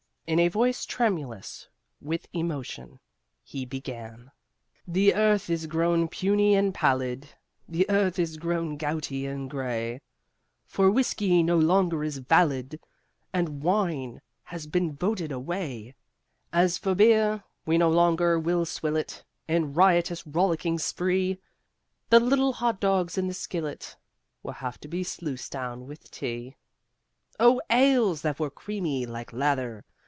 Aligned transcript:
In 0.27 0.39
a 0.39 0.47
voice 0.47 0.85
tremulous 0.85 1.67
with 1.99 2.25
emotion 2.31 3.01
he 3.43 3.65
began: 3.65 4.31
The 4.87 5.13
earth 5.13 5.49
is 5.49 5.67
grown 5.67 6.07
puny 6.07 6.55
and 6.55 6.73
pallid, 6.73 7.27
The 7.67 7.85
earth 7.89 8.17
is 8.17 8.37
grown 8.37 8.77
gouty 8.77 9.25
and 9.25 9.49
gray, 9.49 9.99
For 10.65 10.89
whiskey 10.89 11.43
no 11.43 11.57
longer 11.57 12.01
is 12.01 12.19
valid 12.19 12.79
And 13.33 13.61
wine 13.61 14.21
has 14.43 14.67
been 14.67 14.95
voted 14.95 15.33
away 15.33 15.95
As 16.53 16.77
for 16.77 16.95
beer, 16.95 17.43
we 17.65 17.77
no 17.77 17.89
longer 17.89 18.39
will 18.39 18.65
swill 18.65 18.95
it 18.95 19.25
In 19.49 19.73
riotous 19.73 20.25
rollicking 20.25 20.79
spree; 20.79 21.41
The 22.09 22.21
little 22.21 22.53
hot 22.53 22.79
dogs 22.79 23.17
in 23.17 23.27
the 23.27 23.33
skillet 23.33 23.97
Will 24.43 24.53
have 24.53 24.79
to 24.79 24.87
be 24.87 25.03
sluiced 25.03 25.51
down 25.51 25.87
with 25.87 26.09
tea. 26.09 26.55
O 27.37 27.59
ales 27.69 28.21
that 28.21 28.39
were 28.39 28.49
creamy 28.49 29.05
like 29.05 29.33
lather! 29.33 29.83